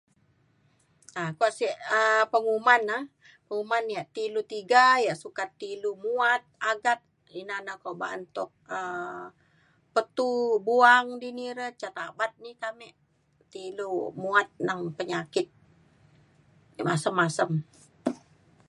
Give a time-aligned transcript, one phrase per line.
[1.19, 2.99] um kuak sik um penguman na
[3.47, 6.99] penguman ya' ti ilu tiga ya' sukat ti ilu muat agat
[7.39, 9.23] ina na ko' ba'an tok um
[9.95, 10.31] petu
[10.67, 12.93] buang dini re ca tabat ji ka amek
[13.51, 13.89] ti ilu
[14.21, 15.47] muat nang penyakit
[16.87, 17.51] masem masem.